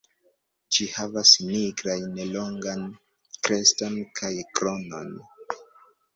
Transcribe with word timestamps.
Ĝi 0.77 0.85
havas 0.93 1.33
nigrajn 1.49 2.17
longan 2.31 2.81
kreston 3.49 4.01
kaj 4.23 4.33
kronon. 4.57 5.15